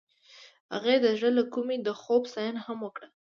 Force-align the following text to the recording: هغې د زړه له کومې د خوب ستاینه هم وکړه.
هغې 0.73 0.95
د 1.03 1.05
زړه 1.17 1.29
له 1.37 1.43
کومې 1.53 1.77
د 1.81 1.87
خوب 2.01 2.21
ستاینه 2.31 2.61
هم 2.67 2.77
وکړه. 2.85 3.07